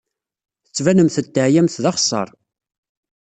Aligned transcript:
Tettbanemt-d 0.65 1.27
teɛyamt 1.33 1.81
d 1.83 1.85
axeṣṣar. 1.91 2.29